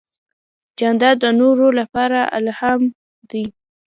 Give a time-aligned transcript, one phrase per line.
[0.79, 2.81] جانداد د نورو لپاره الهام
[3.29, 3.43] دی.